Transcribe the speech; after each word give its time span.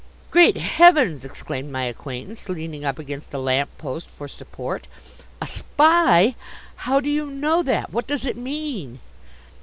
"Great 0.31 0.57
heavens!" 0.57 1.23
exclaimed 1.23 1.71
my 1.71 1.83
acquaintance, 1.83 2.49
leaning 2.49 2.83
up 2.83 2.97
against 2.97 3.31
a 3.35 3.37
lamp 3.37 3.69
post 3.77 4.09
for 4.09 4.27
support. 4.27 4.87
"A 5.39 5.45
Spy! 5.45 6.33
How 6.77 6.99
do 6.99 7.07
you 7.07 7.29
know 7.29 7.61
that? 7.61 7.93
What 7.93 8.07
does 8.07 8.25
it 8.25 8.35
mean?" 8.35 8.97